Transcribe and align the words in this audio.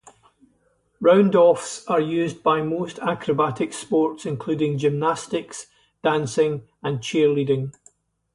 Roundoffs 0.99 1.87
are 1.87 2.01
used 2.01 2.41
by 2.41 2.63
most 2.63 2.97
acrobatic 3.03 3.71
sports, 3.71 4.25
including 4.25 4.79
gymnastics, 4.79 5.67
dancing, 6.01 6.67
and 6.81 7.01
cheerleading. 7.01 7.75